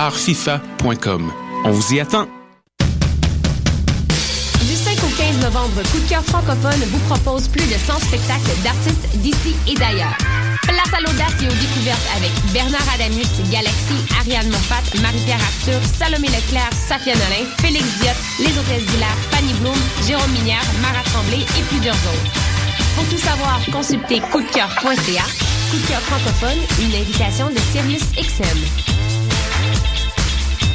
[0.00, 1.30] artfifa.com.
[1.64, 2.26] On vous y attend.
[4.64, 8.56] Du 5 au 15 novembre, Coup de cœur francophone vous propose plus de 100 spectacles
[8.64, 10.16] d'artistes d'ici et d'ailleurs.
[10.62, 16.28] Place à l'audace et aux découvertes avec Bernard Adamus, Galaxy, Ariane Moffat, Marie-Pierre Arthur, Salomé
[16.28, 19.76] Leclerc, Safia Nolin, Félix Diot, Les Hôtesses d'Hilaire, Fanny Bloom,
[20.06, 22.32] Jérôme Minière, Marat Tremblay et plusieurs autres.
[22.96, 25.26] Pour tout savoir, consultez coupdecoeur.ca.
[25.70, 29.09] Coup de cœur francophone, une invitation de Sirius XM.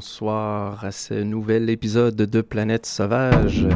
[0.00, 3.66] bonsoir à ce nouvel épisode de Planète Sauvage.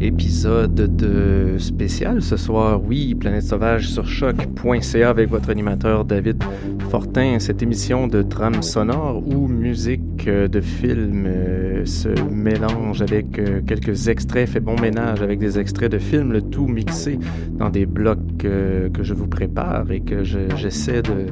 [0.00, 6.40] Épisode de spécial ce soir, oui, Planète Sauvage sur choc.ca avec votre animateur David
[6.88, 7.40] Fortin.
[7.40, 14.06] Cette émission de drame sonore ou musique de film euh, se mélange avec euh, quelques
[14.06, 17.18] extraits, fait bon ménage avec des extraits de films, le tout mixé
[17.58, 21.26] dans des blocs euh, que je vous prépare et que je- j'essaie de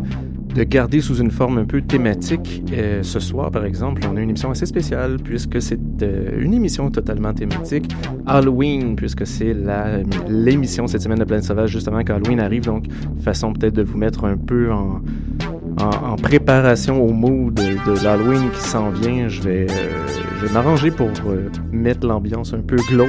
[0.55, 2.63] de garder sous une forme un peu thématique.
[2.73, 6.55] Euh, ce soir, par exemple, on a une émission assez spéciale puisque c'est euh, une
[6.55, 7.95] émission totalement thématique.
[8.27, 9.55] Halloween, puisque c'est
[10.29, 12.65] l'émission cette semaine de Planète Sauvage, justement, quand Halloween arrive.
[12.65, 12.87] Donc,
[13.21, 15.01] façon peut-être de vous mettre un peu en,
[15.81, 19.29] en, préparation au mood de, de qui s'en vient.
[19.29, 20.07] Je vais, euh,
[20.39, 23.09] je vais m'arranger pour euh, mettre l'ambiance un peu glauque.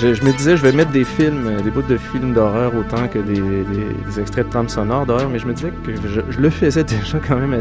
[0.00, 3.08] Je me disais, je vais mettre des films, euh, des bouts de films d'horreur autant
[3.08, 6.84] que des, extraits de trames sonores d'horreur, mais je me disais que je, le faisais
[6.84, 7.58] déjà quand même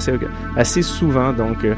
[0.55, 1.33] assez, souvent.
[1.33, 1.73] Donc, euh,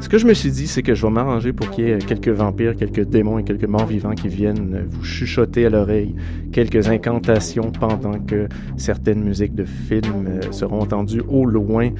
[0.00, 1.98] ce que je me suis dit, c'est que je vais m'arranger pour qu'il y ait
[1.98, 6.14] quelques vampires, quelques démons et quelques morts vivants qui viennent vous chuchoter à l'oreille
[6.52, 11.90] quelques incantations pendant que certaines musiques de films seront entendues au loin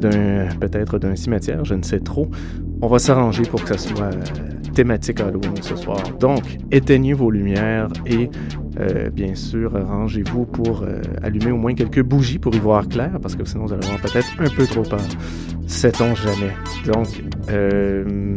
[0.00, 2.28] d'un peut-être d'un cimetière, je ne sais trop.
[2.84, 6.02] On va s'arranger pour que soit euh, thématique Halloween ce soir.
[6.18, 8.30] Donc, éteignez vos lumières et
[8.80, 13.18] euh, bien sûr, rangez-vous pour euh, allumer au moins quelques bougies pour y voir clair,
[13.20, 15.00] parce que sinon vous allez avoir peut-être un peu trop peur.
[15.66, 16.52] Sait-on jamais.
[16.86, 17.08] Donc,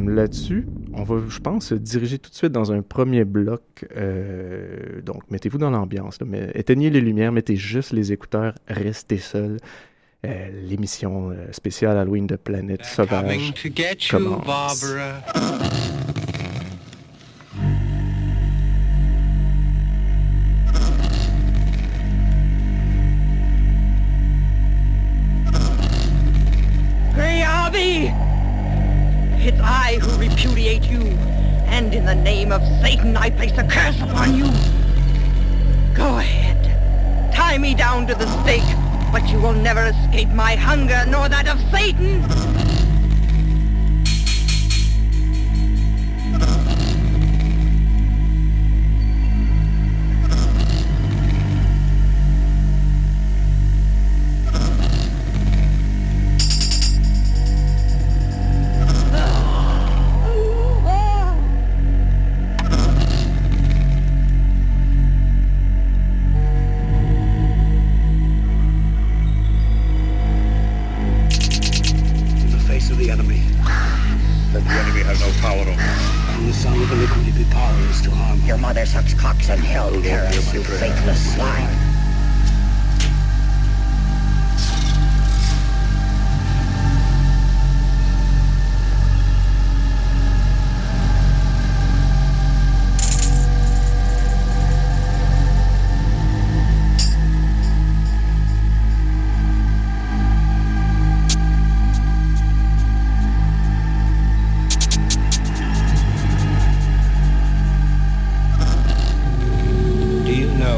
[0.08, 3.86] là-dessus, on va, je pense, se diriger tout de suite dans un premier bloc.
[5.04, 6.20] donc, mettez-vous dans l'ambiance.
[6.26, 9.58] mais éteignez les lumières, mettez juste les écouteurs, restez seuls.
[10.26, 14.46] Euh, L'émission euh, spéciale Halloween de Planète Sauvage Coming to get you, commence.
[14.46, 15.22] Barbara.
[29.48, 31.02] It's I who repudiate you,
[31.68, 34.46] and in the name of Satan I place a curse upon you.
[35.94, 37.32] Go ahead.
[37.32, 38.64] Tie me down to the stake,
[39.16, 42.85] but you will never escape my hunger nor that of Satan.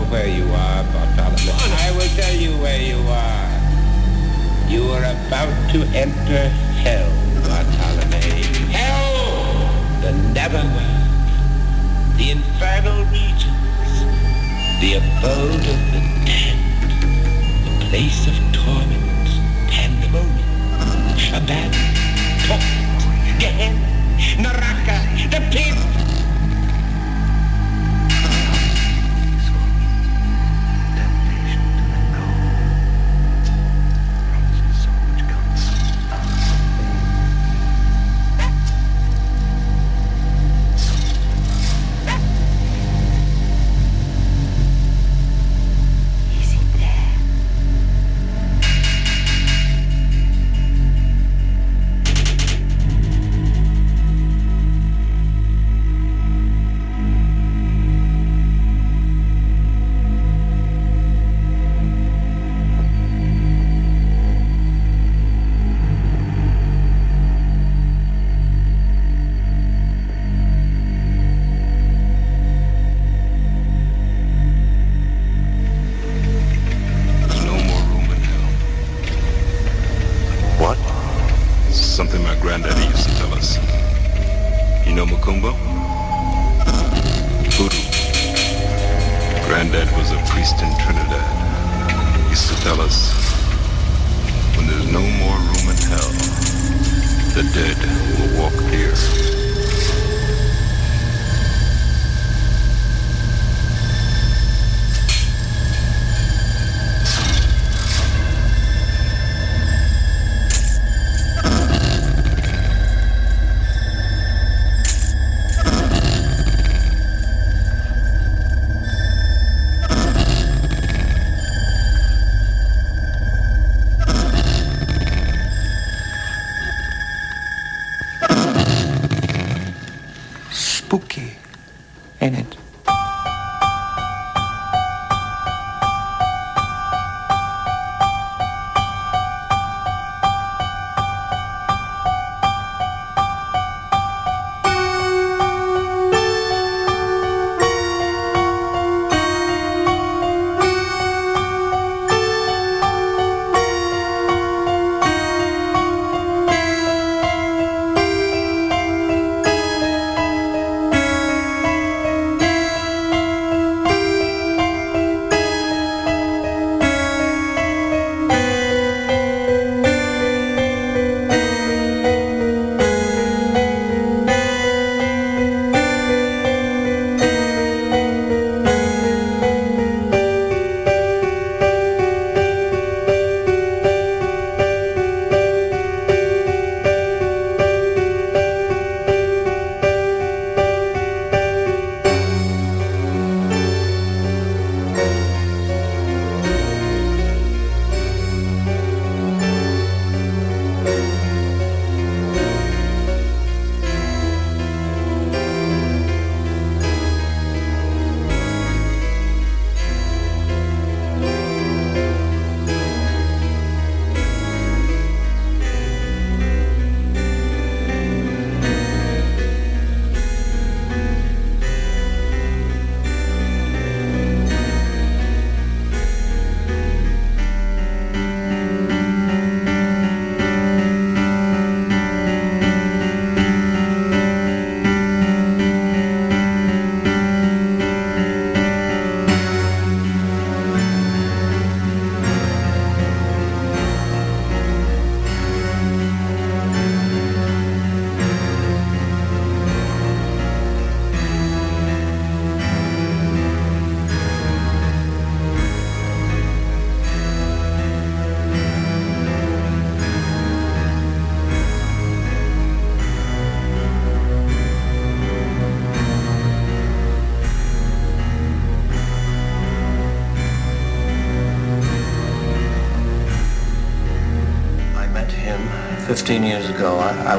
[0.09, 1.51] where you are, Bartholomew.
[1.51, 3.47] I will tell you where you are.
[4.69, 6.47] You are about to enter
[6.83, 7.09] hell,
[7.43, 8.43] Bartholomew.
[8.71, 10.01] Hell!
[10.01, 11.07] The netherworld.
[12.17, 13.91] The infernal regions.
[14.79, 16.91] The abode of the damned,
[17.65, 19.27] The place of torment.
[19.69, 20.47] Pandemonium.
[21.33, 21.87] Abandon.
[22.47, 23.39] Torment.
[23.39, 24.41] Gehenna.
[24.41, 24.97] Naraka.
[25.31, 25.96] The pit.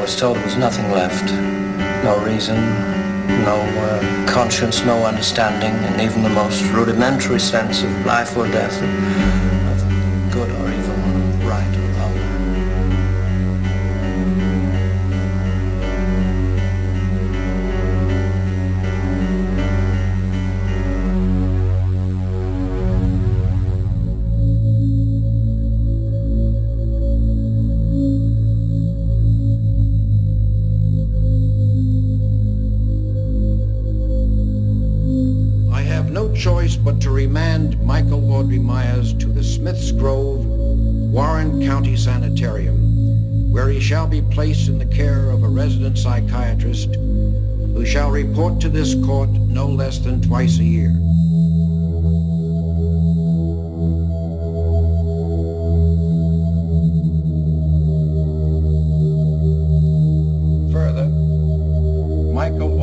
[0.08, 1.30] Was told there was nothing left.
[2.02, 2.56] No reason,
[3.44, 8.72] no uh, conscience, no understanding, and even the most rudimentary sense of life or death,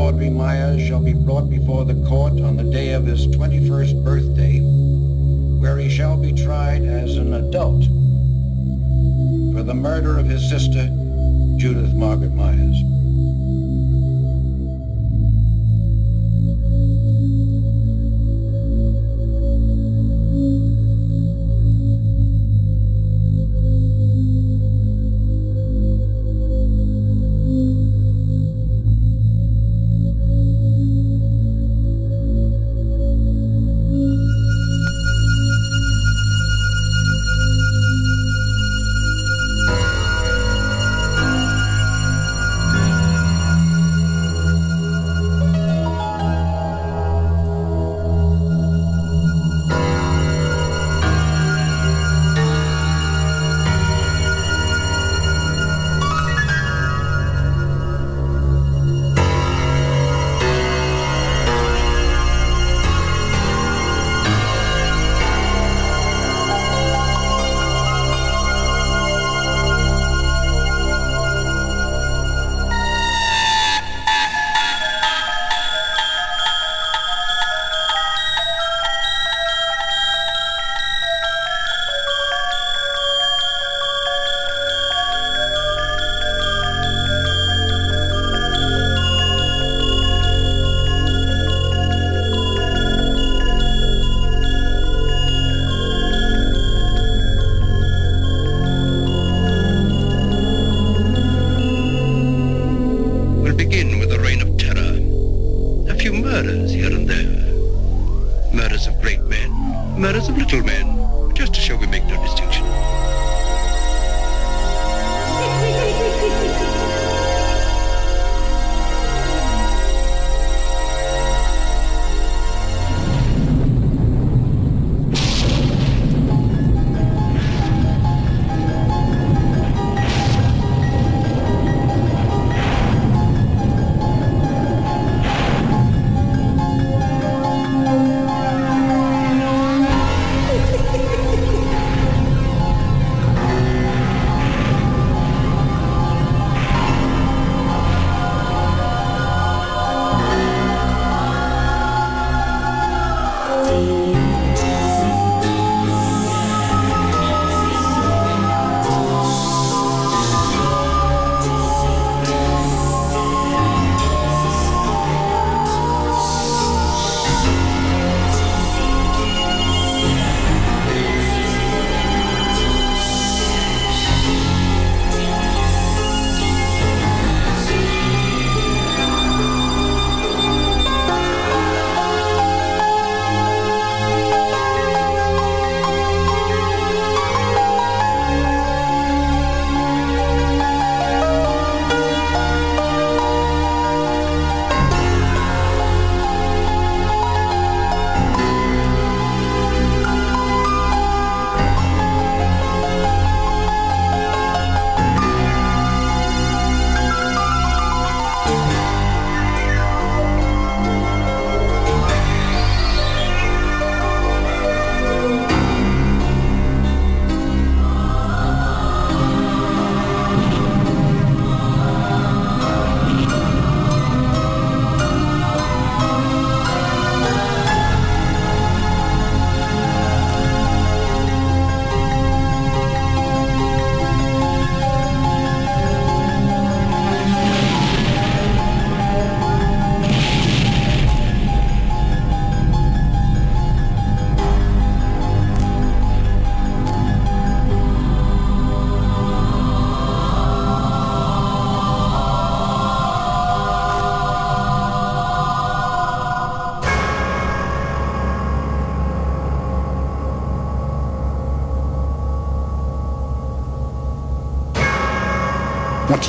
[0.06, 4.60] Audrey Myers shall be brought before the court on the day of his 21st birthday,
[5.60, 7.86] where he shall be tried as an adult
[9.56, 10.86] for the murder of his sister,
[11.58, 12.95] Judith Margaret Myers.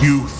[0.06, 0.35] You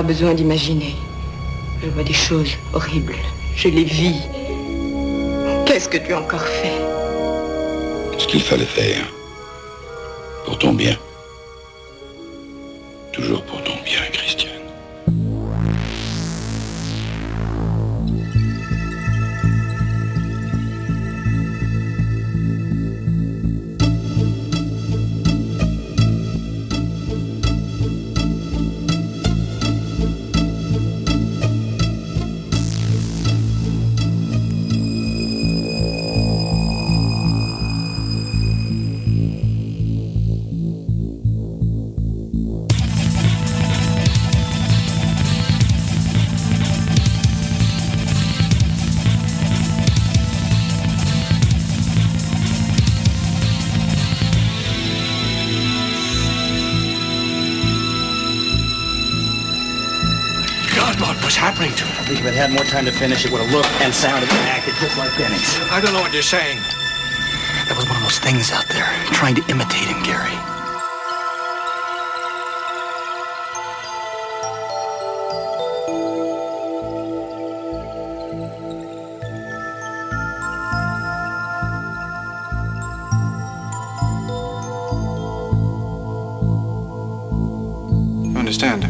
[0.00, 0.96] pas besoin d'imaginer.
[1.82, 3.16] Je vois des choses horribles.
[3.54, 4.22] Je les vis.
[5.66, 6.80] Qu'est-ce que tu as encore fait?
[8.16, 9.04] Ce qu'il fallait faire.
[10.46, 10.96] Pour ton bien.
[62.90, 65.58] To finish, it would have looked and sounded and acted just like Bennings.
[65.70, 66.58] I don't know what you're saying.
[67.68, 70.34] That was one of those things out there trying to imitate him, Gary.
[88.36, 88.86] Understand?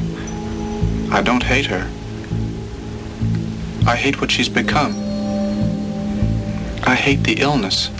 [1.13, 1.90] I don't hate her.
[4.01, 4.93] I hate what she's become.
[6.85, 7.91] I hate the illness.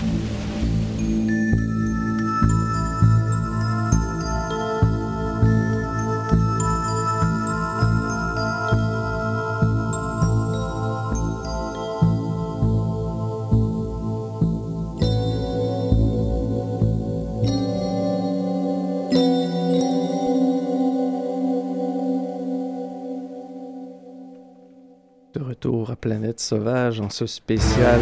[25.61, 27.99] Retour à Planète Sauvage en ce spécial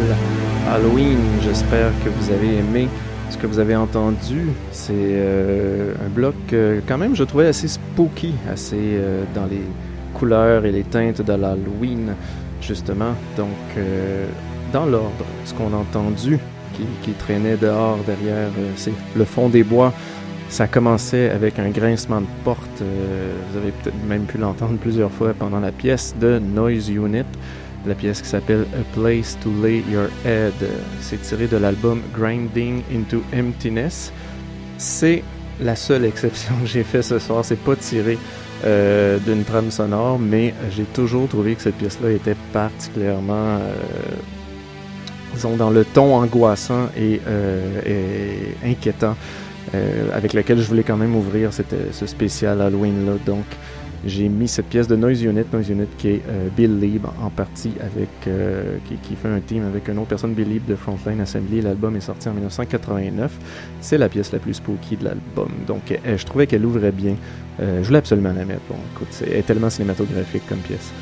[0.70, 1.18] Halloween.
[1.42, 2.88] J'espère que vous avez aimé
[3.28, 4.48] ce que vous avez entendu.
[4.72, 9.60] C'est euh, un bloc euh, quand même, je trouvais assez spooky, assez euh, dans les
[10.14, 12.14] couleurs et les teintes de l'Halloween,
[12.62, 13.12] justement.
[13.36, 13.84] Donc,
[14.72, 16.38] dans l'ordre, ce qu'on a entendu
[16.72, 19.92] qui, qui traînait dehors derrière, c'est le fond des bois.
[20.50, 22.82] Ça commençait avec un grincement de porte.
[22.82, 27.24] euh, vous avez peut-être même pu l'entendre plusieurs fois pendant la pièce de Noise Unit,
[27.86, 30.52] la pièce qui s'appelle A Place to Lay Your Head.
[31.00, 34.12] C'est tiré de l'album Grinding into Emptiness.
[34.76, 35.22] C'est
[35.60, 37.44] la seule exception que j'ai fait ce soir.
[37.44, 38.18] C'est pas tiré
[38.64, 45.70] euh, d'une trame sonore, mais j'ai toujours trouvé que cette pièce-là était particulièrement, euh, dans
[45.70, 47.20] le ton angoissant et
[48.64, 49.14] inquiétant
[49.74, 53.12] euh, avec lequel je voulais quand même ouvrir euh, ce spécial Halloween-là.
[53.24, 53.44] Donc,
[54.04, 57.28] j'ai mis cette pièce de Noise Unit, Noise Unit qui est euh, Bill Leeb en
[57.28, 58.08] partie avec,
[59.02, 61.60] qui, fait un team avec une autre personne, Bill Leeb de Frontline Assembly.
[61.60, 63.30] L'album est sorti en 1989.
[63.80, 65.50] C'est la pièce la plus spooky de l'album.
[65.66, 67.16] Donc, je trouvais qu'elle ouvrait bien.
[67.58, 68.62] Je voulais absolument la mettre.
[68.70, 70.92] Bon, écoute, c'est elle est tellement cinématographique comme pièce.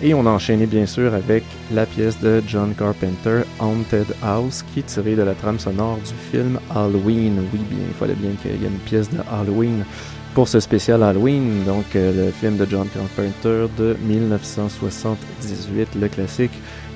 [0.00, 4.78] Et on a enchaîné bien sûr avec la pièce de John Carpenter, Haunted House, qui
[4.80, 7.40] est tirée de la trame sonore du film Halloween.
[7.52, 9.84] Oui, bien, il fallait bien qu'il y ait une pièce de Halloween
[10.34, 11.64] pour ce spécial Halloween.
[11.64, 16.52] Donc, euh, le film de John Carpenter de 1978, le classique.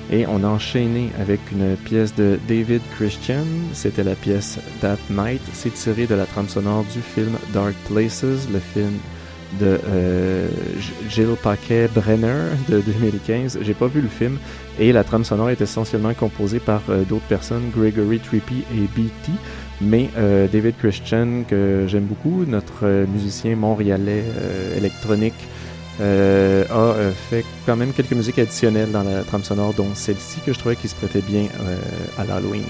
[0.09, 3.45] Et on a enchaîné avec une pièce de David Christian.
[3.73, 5.41] C'était la pièce That Night.
[5.51, 8.93] C'est tiré de la trame sonore du film Dark Places, le film
[9.59, 10.47] de euh,
[11.09, 13.59] Gilles Paquet Brenner de 2015.
[13.61, 14.37] J'ai pas vu le film
[14.79, 19.31] et la trame sonore est essentiellement composée par euh, d'autres personnes, Gregory Trippy et B.T.
[19.81, 24.23] Mais euh, David Christian, que j'aime beaucoup, notre musicien montréalais
[24.77, 25.47] électronique,
[25.99, 26.93] a
[27.29, 30.75] fait quand même quelques musiques additionnelles dans la trame sonore, dont celle-ci que je trouvais
[30.75, 31.47] qui se prêtait bien
[32.17, 32.63] à l'Halloween.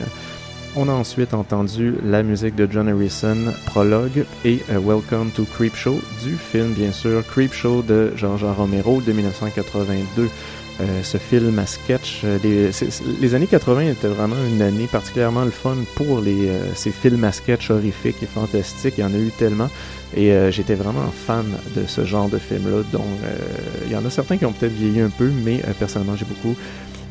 [0.76, 6.02] On a ensuite entendu la musique de John Harrison, Prologue et euh, Welcome to Creepshow
[6.24, 10.30] du film, bien sûr, Creepshow de George Romero de 1982.
[10.82, 12.40] Euh, ce film à sketch, euh,
[13.22, 17.32] les, années 80 étaient vraiment une année particulièrement le fun pour les, ces films à
[17.32, 18.96] sketch horrifiques et fantastiques.
[18.98, 19.70] Il y en a eu tellement.
[20.16, 22.84] Et j'étais vraiment fan de ce genre de film-là.
[22.92, 23.02] Donc,
[23.86, 26.56] il y en a certains qui ont peut-être vieilli un peu, mais personnellement, j'ai beaucoup,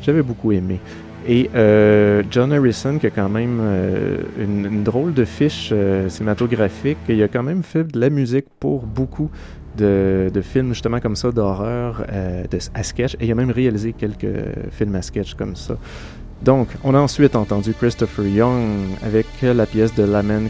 [0.01, 0.79] j'avais beaucoup aimé.
[1.25, 6.97] Et euh, John Harrison, qui a quand même euh, une, drôle de fiche euh, cinématographique,
[7.07, 9.29] il a quand même fait de la musique pour beaucoup
[9.77, 12.05] de, films justement comme ça, d'horreur,
[12.73, 14.27] à sketch, et il a même réalisé quelques
[14.71, 15.77] films à sketch comme ça.
[16.43, 20.49] Donc, on a ensuite entendu Christopher Young avec la pièce de Lament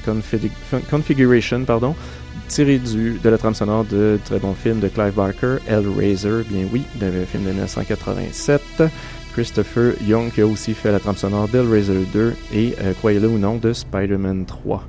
[0.89, 1.95] Configuration, pardon,
[2.47, 6.65] tirée du, de la trame sonore de très bon film de Clive Barker, Hellraiser, bien
[6.73, 8.61] oui, d'un film de 1987.
[9.33, 13.39] Christopher Young qui a aussi fait la trame sonore d'Hellraiser 2 et, euh, croyez-le ou
[13.39, 14.83] non, de Spider-Man 3.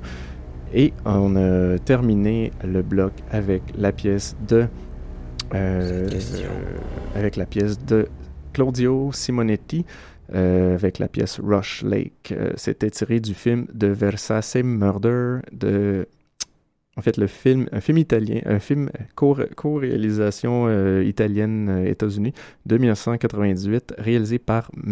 [0.73, 4.67] Et on a terminé le bloc avec la pièce de...
[5.53, 6.07] Euh,
[7.15, 8.07] avec la pièce de
[8.53, 9.85] Claudio Simonetti,
[10.33, 12.33] euh, avec la pièce Rush Lake.
[12.55, 16.07] C'était tiré du film de Versace Murder de
[16.97, 22.33] en fait, le film, un film italien, un film co-réalisation euh, italienne euh, États-Unis
[22.65, 24.71] de 1998, réalisé par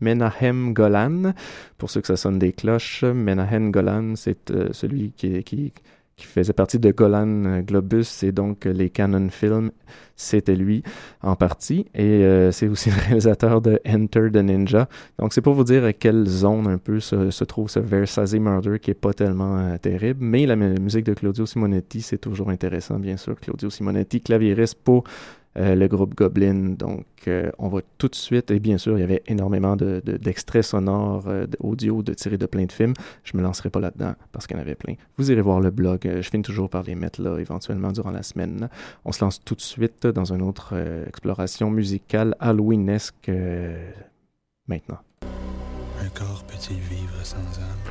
[0.00, 1.34] Menahem Golan.
[1.76, 5.72] Pour ceux que ça sonne des cloches, Menahem Golan, c'est euh, celui qui,
[6.20, 9.70] qui faisait partie de Golan euh, Globus et donc euh, les Canon Films,
[10.16, 10.82] c'était lui
[11.22, 11.86] en partie.
[11.94, 14.86] Et euh, c'est aussi le réalisateur de Enter the Ninja.
[15.18, 18.78] Donc c'est pour vous dire à quelle zone un peu se, trouve ce Versace Murder
[18.78, 20.22] qui est pas tellement terrible.
[20.22, 23.34] Mais la musique de Claudio Simonetti, c'est toujours intéressant, bien sûr.
[23.40, 25.04] Claudio Simonetti, claviériste pour
[25.56, 26.74] euh, le groupe Goblin.
[26.78, 30.62] Donc, euh, on va tout de suite, et bien sûr, il y avait énormément d'extraits
[30.62, 32.94] de, sonores, euh, audio, de tirés de plein de films.
[33.24, 34.94] Je me lancerai pas là-dedans parce qu'il y en avait plein.
[35.16, 36.00] Vous irez voir le blog.
[36.04, 38.68] je finis toujours par les mettre là, éventuellement, durant la semaine.
[39.04, 40.74] On se lance tout de suite dans une autre
[41.06, 43.30] exploration musicale halloweenesque
[44.68, 44.98] maintenant.
[46.02, 47.90] Un corps peut-il vivre sans âme?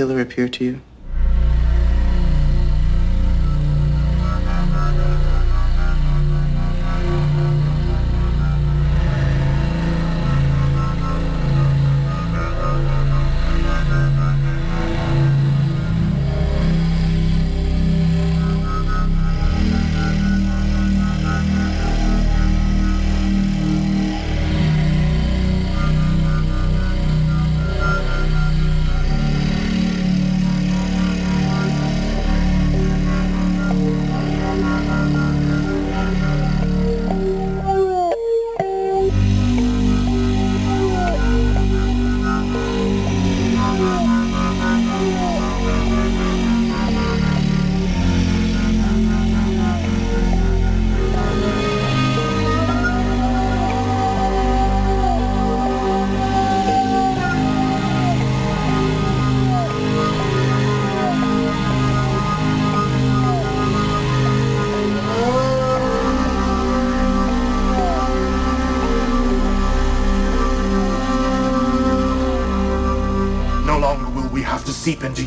[0.00, 0.80] Killer appear to you?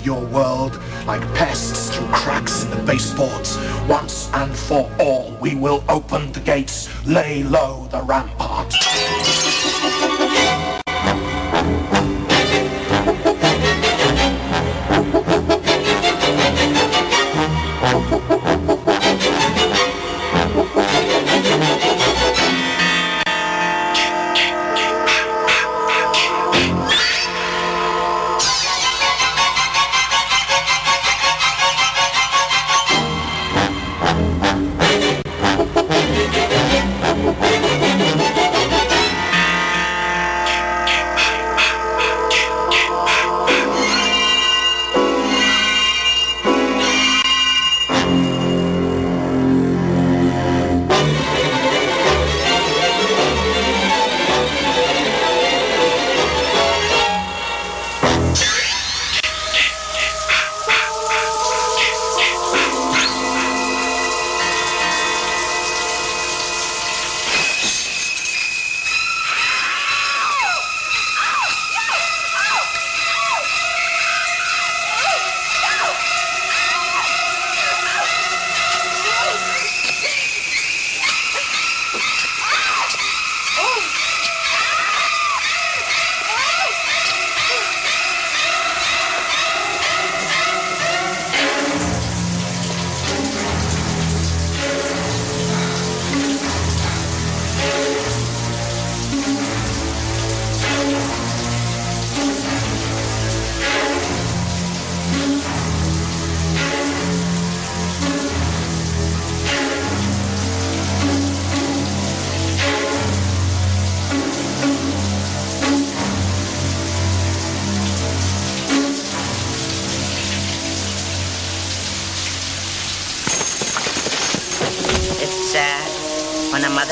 [0.04, 3.58] Your world like pests through cracks in the baseboards.
[3.88, 8.74] Once and for all, we will open the gates, lay low the rampart.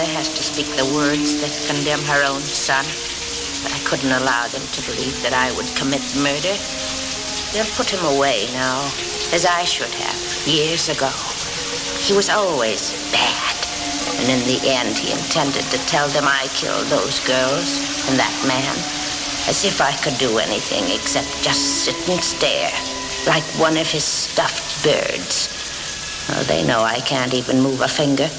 [0.02, 2.82] Mother has to speak the words that condemn her own son.
[3.62, 6.58] But I couldn't allow them to believe that I would commit murder.
[7.54, 8.82] They'll put him away now,
[9.30, 10.18] as I should have,
[10.50, 11.12] years ago.
[12.02, 13.54] He was always bad.
[14.18, 18.34] And in the end, he intended to tell them I killed those girls and that
[18.50, 18.74] man.
[19.46, 22.74] As if I could do anything except just sit and stare,
[23.30, 25.46] like one of his stuffed birds.
[26.34, 28.30] Oh, they know I can't even move a finger,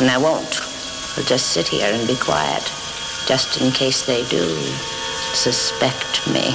[0.00, 0.71] and I won't.
[1.16, 2.72] I'll just sit here and be quiet,
[3.26, 4.48] just in case they do
[5.34, 6.54] suspect me.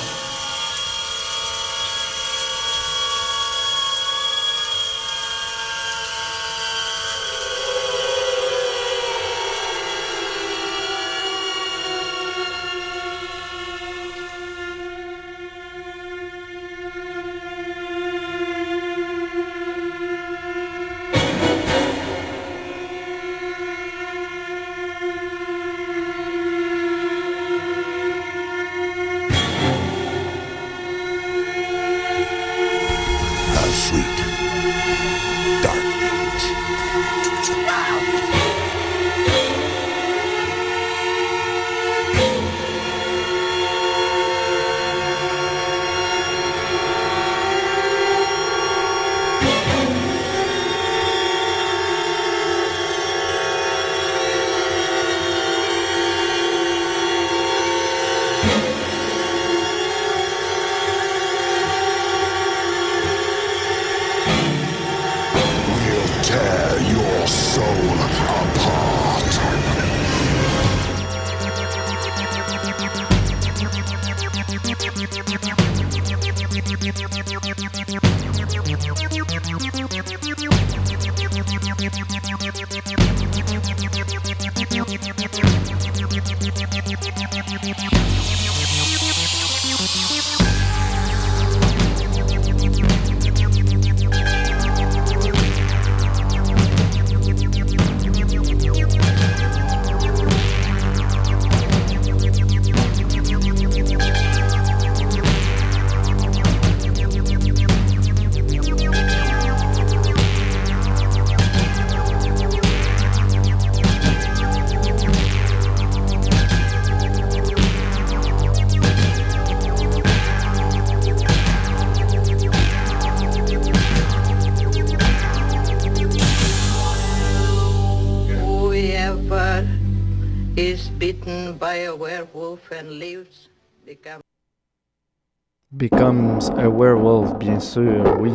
[135.78, 138.32] Becomes a Werewolf, bien sûr, oui.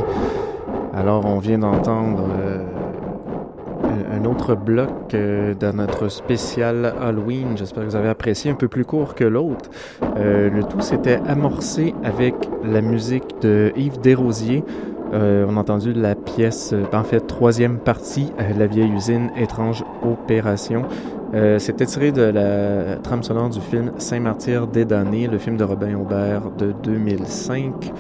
[0.95, 2.65] Alors, on vient d'entendre euh,
[4.13, 7.57] un autre bloc euh, dans notre spécial Halloween.
[7.57, 9.71] J'espère que vous avez apprécié, un peu plus court que l'autre.
[10.19, 14.63] Euh, le tout s'était amorcé avec la musique de Yves Desrosiers.
[15.13, 19.31] Euh, on a entendu la pièce, euh, en fait, troisième partie, euh, La vieille usine,
[19.37, 20.83] étrange opération.
[21.57, 25.95] C'était tiré de la trame sonore du film Saint-Martyr des damnés, le film de Robin
[25.95, 27.91] Aubert de 2005.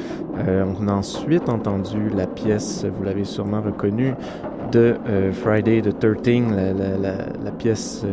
[0.46, 4.12] Euh, on a ensuite entendu la pièce, vous l'avez sûrement reconnue,
[4.70, 4.96] de
[5.32, 6.42] Friday the 13,
[7.00, 8.04] la, la, pièce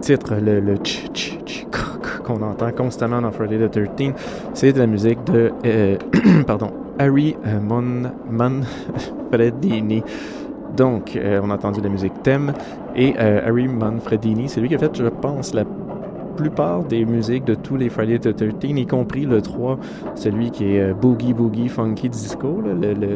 [0.00, 0.74] titre, le, le
[2.24, 4.12] qu'on entend constamment dans Friday the 13.
[4.52, 5.52] C'est de la musique de,
[6.48, 7.58] pardon, Harry euh,
[8.30, 10.02] Manfredini.
[10.76, 12.52] Donc, euh, on a entendu la musique thème
[12.94, 15.64] et euh, Harry Manfredini, c'est lui qui a fait, je pense, la
[16.36, 19.78] plupart des musiques de tous les Friday the 13, y compris le 3,
[20.14, 22.62] celui qui est Boogie Boogie Funky Disco,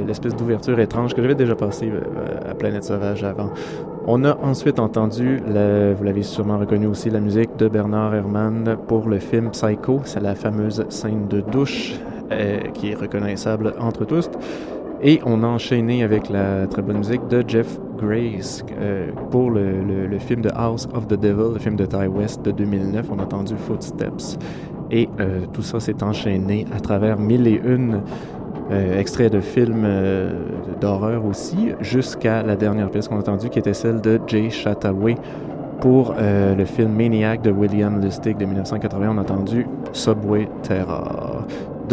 [0.07, 1.93] l'espèce d'ouverture étrange que j'avais déjà passé
[2.47, 3.51] à Planète Sauvage avant.
[4.07, 9.09] On a ensuite entendu, vous l'avez sûrement reconnu aussi, la musique de Bernard Herrmann pour
[9.09, 10.01] le film Psycho.
[10.05, 11.95] C'est la fameuse scène de douche
[12.33, 14.31] euh, qui est reconnaissable entre tous.
[15.03, 20.19] Et on a enchaîné avec la très bonne musique de Jeff Grace euh, pour le,
[20.19, 23.07] film de House of the Devil, le film de Ty West de 2009.
[23.11, 24.39] On a entendu Footsteps.
[24.91, 28.01] Et euh, tout ça s'est enchaîné à travers mille et une
[28.97, 29.87] extraits de films
[30.81, 35.17] d'horreur aussi, jusqu'à la dernière pièce qu'on a entendue, qui était celle de Jay Chataway
[35.83, 39.11] pour le film Maniac de William Lustig de 1980.
[39.11, 41.45] On a entendu Subway Terror.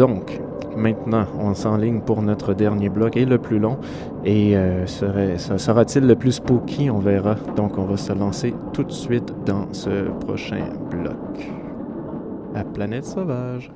[0.02, 0.40] Donc,
[0.76, 3.76] maintenant, on s'enligne pour notre dernier bloc et le plus long.
[4.24, 6.90] Et euh, sera-t-il le plus spooky?
[6.90, 7.36] On verra.
[7.54, 11.52] Donc, on va se lancer tout de suite dans ce prochain bloc.
[12.56, 13.70] À Planète Sauvage.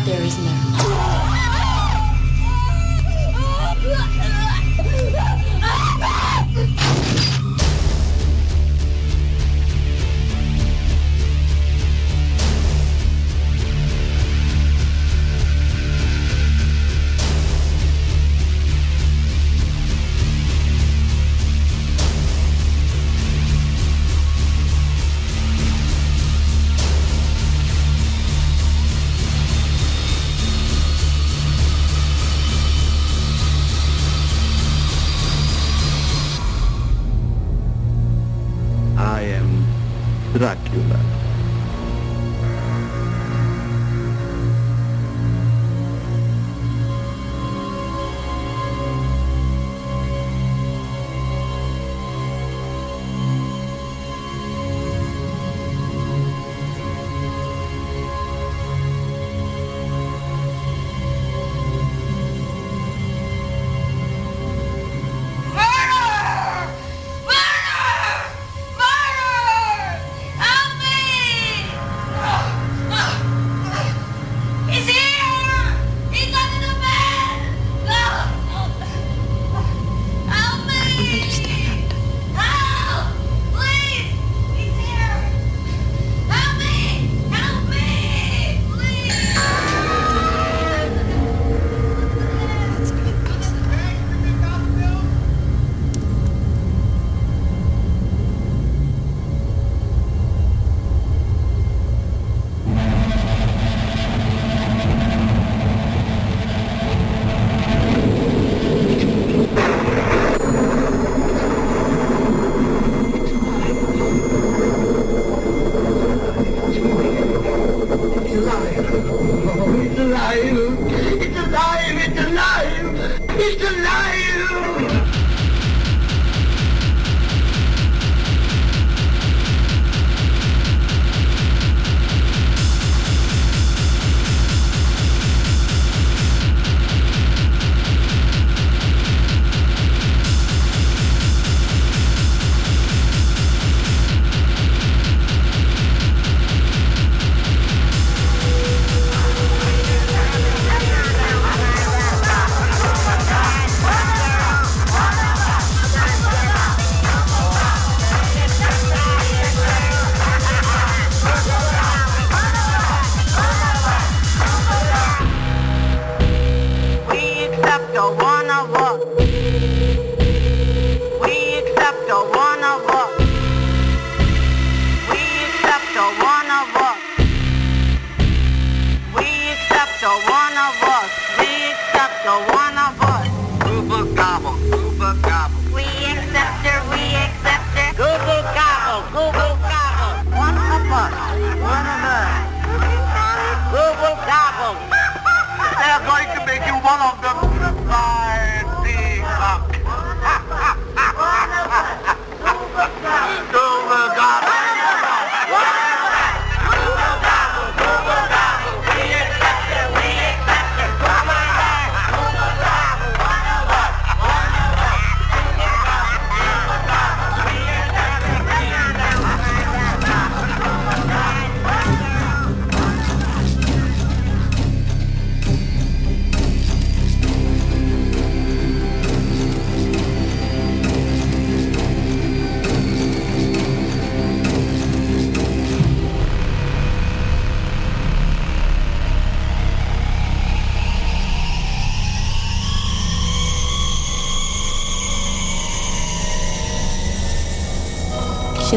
[0.00, 0.49] out there is now.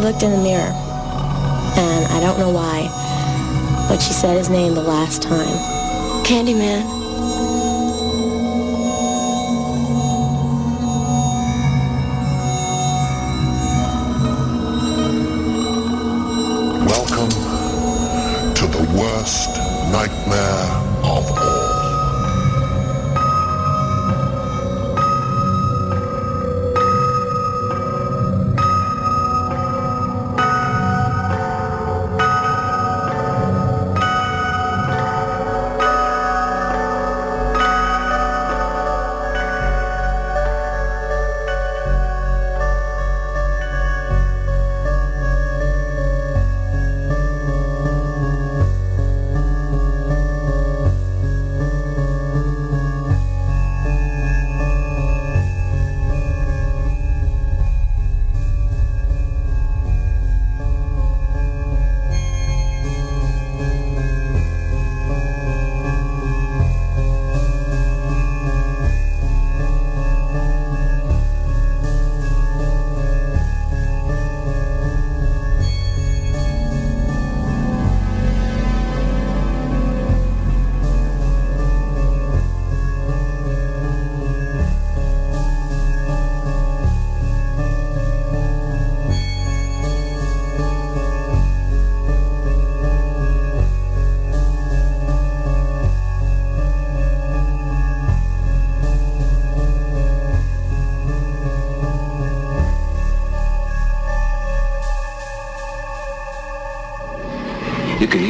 [0.03, 0.42] Looked in the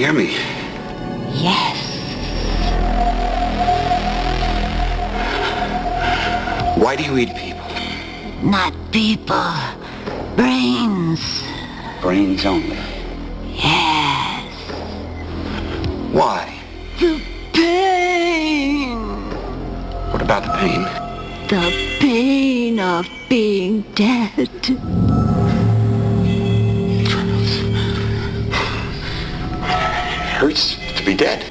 [0.04, 0.34] hear me.
[1.32, 1.80] Yes.
[6.78, 7.70] Why do you eat people?
[8.42, 9.54] Not people.
[10.36, 11.44] Brains.
[12.02, 12.76] Brains only.
[13.48, 14.54] Yes.
[16.12, 16.54] Why?
[17.00, 17.22] The
[17.54, 19.00] pain.
[20.12, 20.82] What about the pain?
[21.48, 21.64] The
[22.02, 25.23] pain of being dead.
[30.44, 31.50] Hurts to be dead.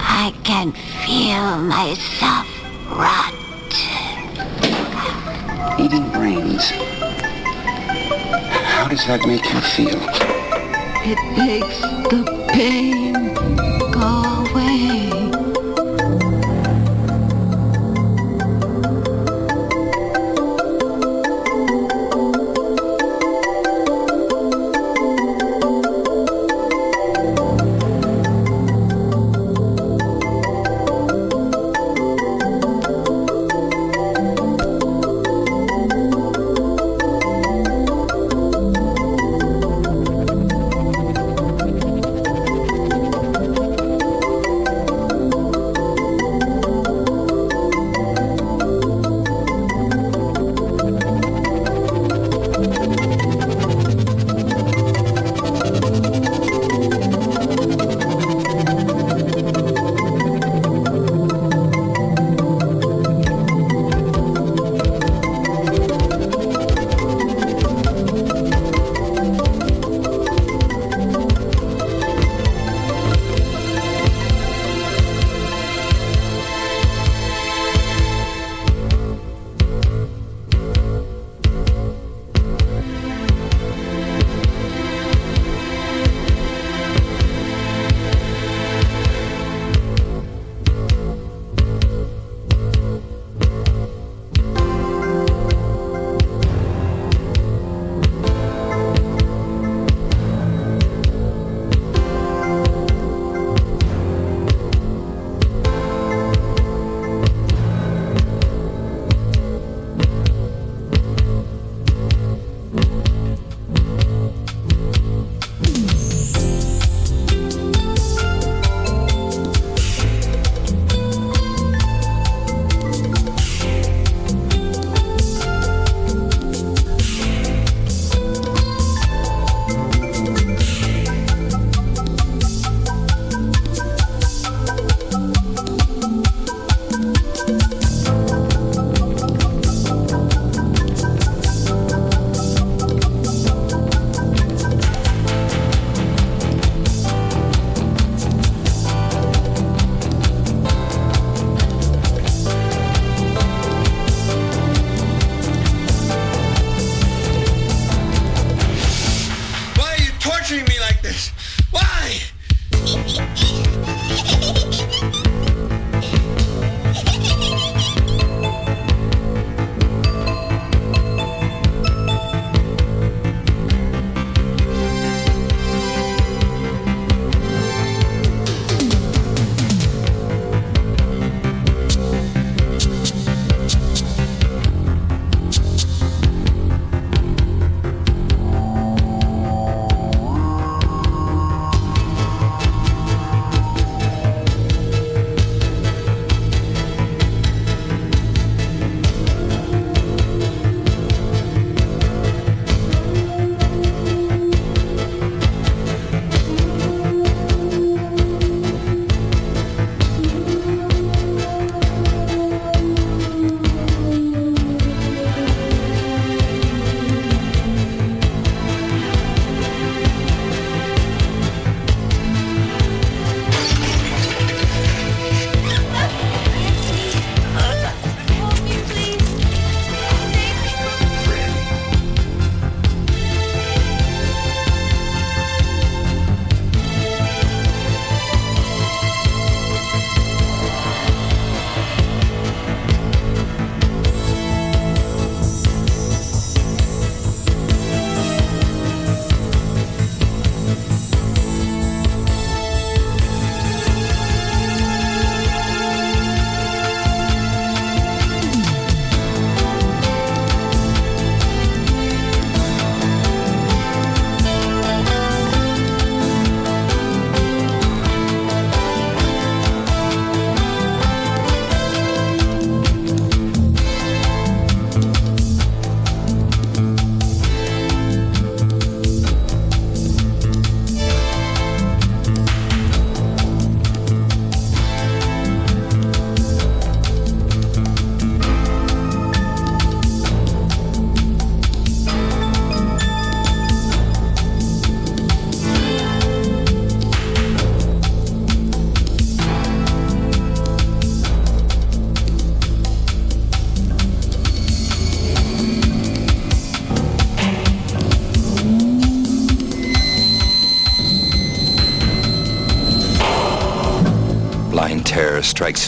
[0.00, 2.48] I can feel myself
[2.88, 3.34] rot.
[5.78, 6.70] Eating brains.
[8.70, 10.00] How does that make you feel?
[11.04, 11.78] It makes
[12.08, 13.63] the pain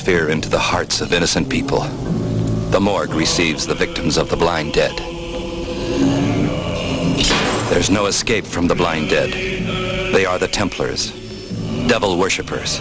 [0.06, 1.80] fear into the hearts of innocent people,
[2.70, 4.96] the morgue receives the victims of the blind dead.
[7.70, 9.32] There's no escape from the blind dead.
[10.12, 11.10] They are the Templars,
[11.88, 12.78] devil worshippers,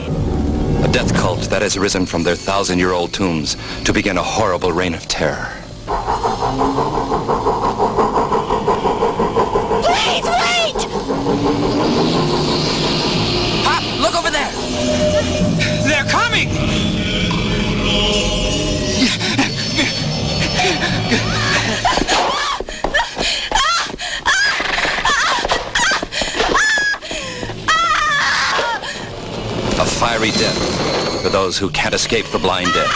[0.84, 4.94] a death cult that has risen from their thousand-year-old tombs to begin a horrible reign
[4.94, 5.52] of terror.
[9.88, 10.78] Wait, wait!
[13.66, 14.52] Pop, look over there!
[15.88, 16.75] They're coming!
[30.06, 32.88] Fiery death for those who can't escape the blind dead.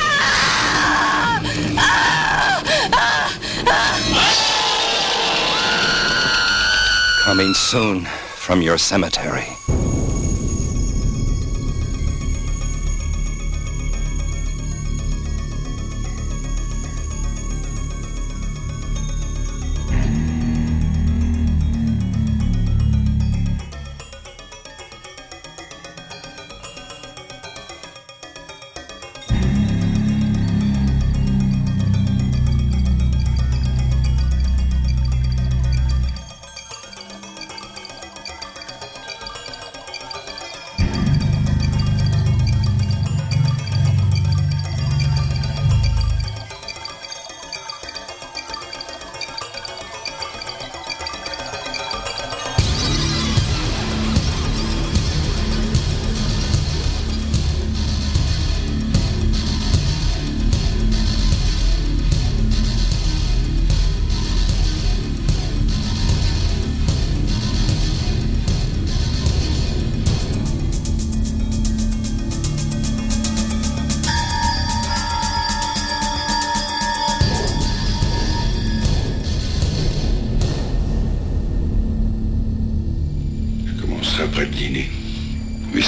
[7.23, 8.05] Coming soon
[8.35, 9.47] from your cemetery.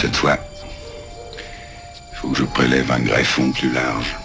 [0.02, 0.40] Cette fois,
[2.12, 4.16] il faut que je prélève un greffon plus large.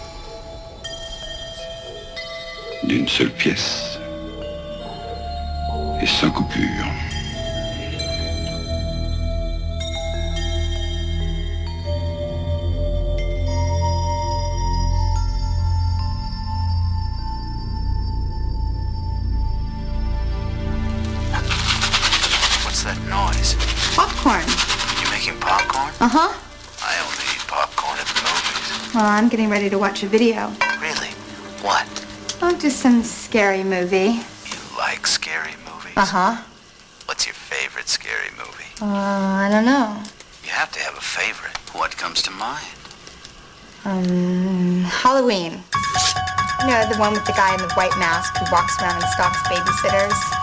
[2.84, 3.98] D'une seule pièce.
[6.00, 6.86] Et sans coupure.
[29.36, 30.50] Getting ready to watch a video.
[30.80, 31.12] Really?
[31.60, 31.86] What?
[32.40, 34.24] Oh, just some scary movie.
[34.48, 35.92] You like scary movies?
[35.94, 36.42] Uh huh.
[37.04, 38.64] What's your favorite scary movie?
[38.80, 40.00] Uh, I don't know.
[40.42, 41.54] You have to have a favorite.
[41.76, 42.64] What comes to mind?
[43.84, 45.60] Um, Halloween.
[46.62, 49.10] You know, the one with the guy in the white mask who walks around and
[49.12, 50.35] stalks babysitters.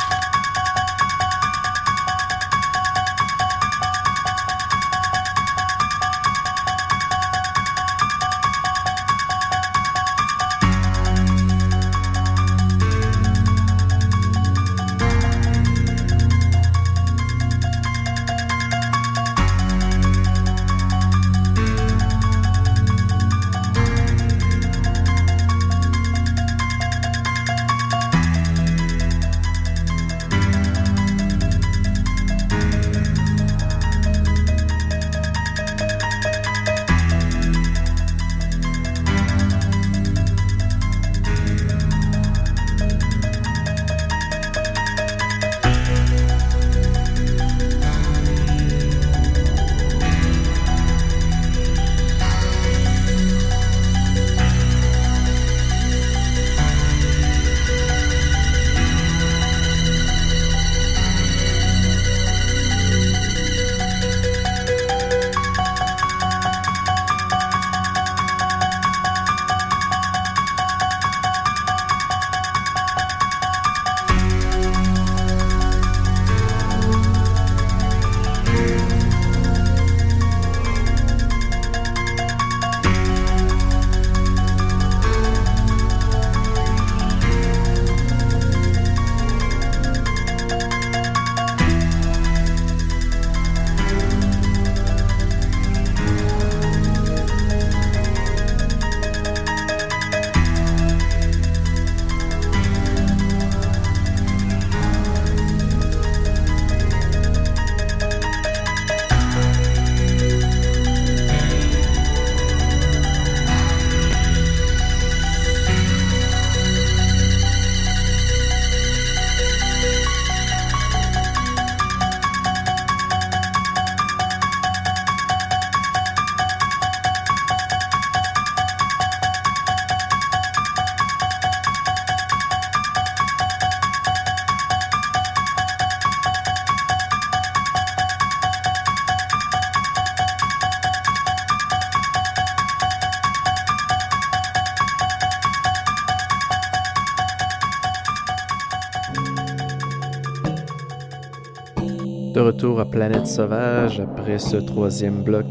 [153.34, 155.46] Sauvage après ce troisième bloc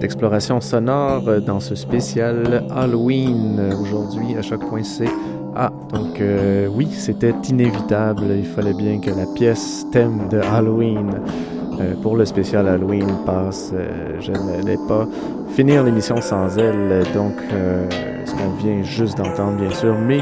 [0.00, 5.08] d'exploration sonore dans ce spécial Halloween aujourd'hui à choc.ca.
[5.54, 8.24] Ah, donc euh, oui, c'était inévitable.
[8.36, 11.20] Il fallait bien que la pièce thème de Halloween
[11.78, 13.70] euh, pour le spécial Halloween passe.
[13.72, 15.06] Euh, je n'allais pas
[15.50, 17.34] finir l'émission sans elle, donc
[18.24, 20.18] ce qu'on vient juste d'entendre bien sûr, mais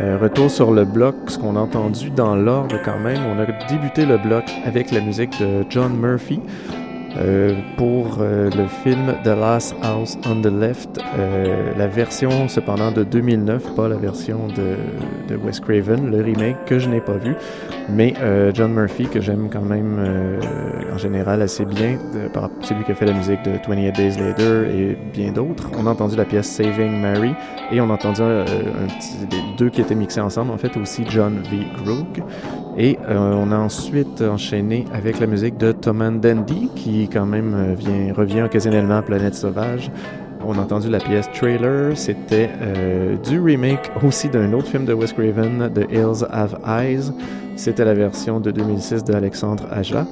[0.00, 3.20] euh, retour sur le bloc, ce qu'on a entendu dans l'ordre quand même.
[3.26, 6.40] On a débuté le bloc avec la musique de John Murphy.
[7.18, 12.90] Euh, pour euh, le film The Last House on the Left, euh, la version cependant
[12.90, 14.76] de 2009, pas la version de,
[15.28, 17.34] de Wes Craven, le remake que je n'ai pas vu,
[17.88, 18.14] mais
[18.54, 19.98] John Murphy que j'aime quand même
[20.92, 21.98] en général assez bien,
[22.62, 25.70] c'est lui qui a fait la musique de 28 Days Later et bien d'autres.
[25.78, 27.34] On a entendu la pièce Saving Mary
[27.70, 31.04] et on a entendu un petit, les deux qui étaient mixés ensemble, en fait aussi
[31.08, 31.66] John V.
[31.84, 32.20] Grook.
[32.78, 37.74] Et on a ensuite enchaîné avec la musique de Tom Dandy qui quand même euh,
[37.74, 39.90] vient, revient occasionnellement à Planète Sauvage.
[40.46, 44.92] On a entendu la pièce Trailer, c'était euh, du remake aussi d'un autre film de
[44.92, 47.12] Wes Craven, The Hills Have Eyes.
[47.56, 50.06] C'était la version de 2006 d'Alexandre Aja.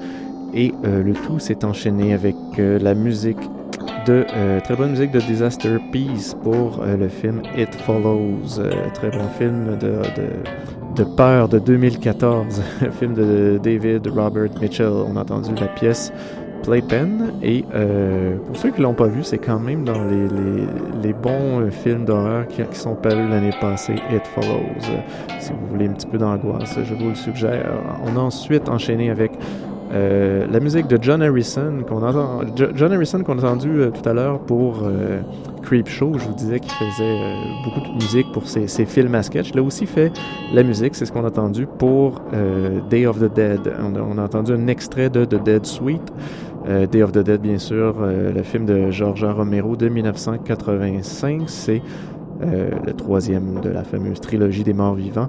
[0.54, 3.38] Et euh, le tout s'est enchaîné avec la musique
[4.06, 4.24] de
[4.62, 8.60] très bonne musique de Disaster Peace pour le film It Follows,
[8.94, 10.30] très bon film de, de,
[10.96, 12.62] de peur de 2014,
[12.98, 14.92] film de David Robert Mitchell.
[15.06, 16.12] On a entendu la pièce
[16.62, 17.32] Playpen.
[17.42, 20.28] Et euh, pour ceux qui l'ont pas vu, c'est quand même dans les,
[21.02, 25.00] les, bons euh, films d'horreur qui, sont parus l'année passée, It Follows.
[25.38, 27.72] Si vous voulez un petit peu d'angoisse, je vous le suggère.
[28.04, 29.32] On a ensuite enchaîné avec
[29.92, 32.42] euh, la musique de John Harrison qu'on entend,
[32.74, 34.84] John Harrison qu'on a entendu tout à l'heure pour
[35.62, 37.34] Creep Show, je vous disais qu'il faisait
[37.64, 39.50] beaucoup de musique pour ses, ses, films à sketch.
[39.52, 40.12] Il a aussi fait
[40.54, 42.22] la musique, c'est ce qu'on a entendu pour
[42.88, 43.60] Day of the Dead.
[43.82, 46.12] On a, on a, entendu un extrait de The Dead Suite.
[46.70, 51.42] Euh, Day of the Dead, bien sûr, euh, le film de George Romero de 1985.
[51.46, 51.82] C'est
[52.42, 55.28] euh, le troisième de la fameuse trilogie des morts vivants.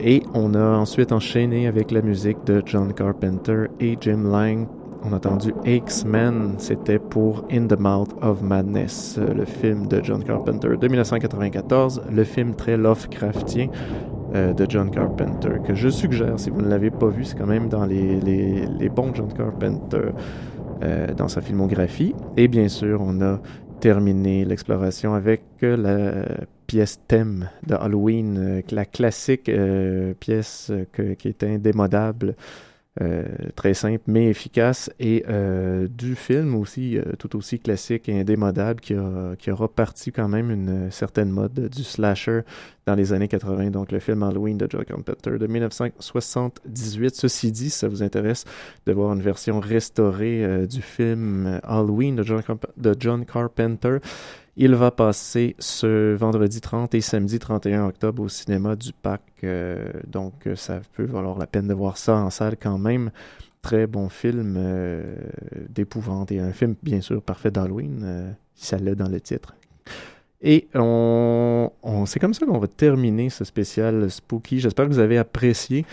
[0.00, 4.66] Et on a ensuite enchaîné avec la musique de John Carpenter et Jim Lang.
[5.04, 10.24] On a entendu X-Men, c'était pour In the Mouth of Madness, le film de John
[10.24, 13.68] Carpenter de 1994, le film très Lovecraftien
[14.32, 17.68] de John Carpenter, que je suggère si vous ne l'avez pas vu, c'est quand même
[17.68, 20.12] dans les, les bons John Carpenter.
[20.82, 22.12] Euh, dans sa filmographie.
[22.36, 23.40] Et bien sûr, on a
[23.80, 26.24] terminé l'exploration avec la
[26.66, 32.34] pièce thème de Halloween, euh, la classique euh, pièce qui est indémodable
[33.00, 33.24] euh,
[33.56, 34.90] très simple mais efficace.
[35.00, 39.54] Et euh, du film aussi euh, tout aussi classique et indémodable qui a, qui a
[39.54, 42.42] reparti quand même une certaine mode du slasher
[42.84, 47.70] dans les années 80 donc le film Halloween de John Carpenter de 1978 ceci dit
[47.70, 48.44] ça vous intéresse
[48.84, 53.98] de voir une version restaurée du film Halloween de John Carpenter
[54.56, 59.22] il va passer ce vendredi 30 et samedi 31 octobre au cinéma du Parc.
[59.44, 63.10] Euh, donc, ça peut valoir la peine de voir ça en salle quand même.
[63.62, 65.16] Très bon film euh,
[65.70, 69.54] d'épouvante et un film, bien sûr, parfait d'Halloween, euh, si ça l'est dans le titre.
[70.42, 74.58] Et on, on c'est comme ça qu'on va terminer ce spécial Spooky.
[74.58, 75.86] J'espère que vous avez apprécié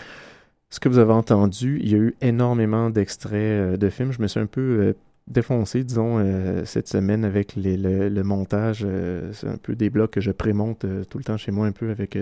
[0.68, 1.78] ce que vous avez entendu.
[1.82, 4.10] Il y a eu énormément d'extraits de films.
[4.10, 4.94] Je me suis un peu
[5.30, 8.84] défoncé, disons, euh, cette semaine avec les, le, montage.
[8.84, 11.66] Euh, c'est un peu des blocs que je prémonte euh, tout le temps chez moi,
[11.66, 12.18] un peu avec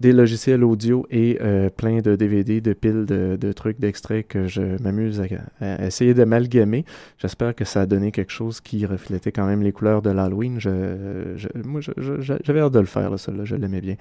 [0.00, 1.38] des logiciels audio et
[1.76, 5.22] plein de DVD, de piles de, de trucs, d'extraits que je m'amuse
[5.60, 6.84] à, essayer d'amalgamer.
[7.18, 10.58] J'espère que ça a donné quelque chose qui reflétait quand même les couleurs de l'Halloween.
[10.58, 11.80] Je, je, moi,
[12.18, 13.94] j'avais hâte de le faire, là, ça, là, je l'aimais bien.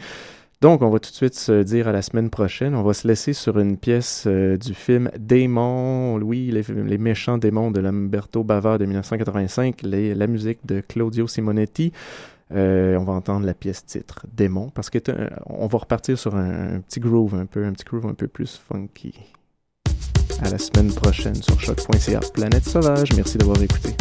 [0.63, 2.73] Donc, on va tout de suite se dire à la semaine prochaine.
[2.73, 7.37] On va se laisser sur une pièce euh, du film Démon, oui, les, les, méchants
[7.37, 11.91] démons de Lamberto Bava de 1985, les, la musique de Claudio Simonetti.
[12.53, 14.99] Euh, on va entendre la pièce titre Démon parce que
[15.47, 18.29] on va repartir sur un, un, petit groove un peu, un petit groove un peu
[18.29, 19.19] plus funky.
[20.41, 22.21] À la semaine prochaine sur choc.ca.
[22.33, 23.11] Planète Sauvage.
[23.17, 23.97] Merci d'avoir écouté.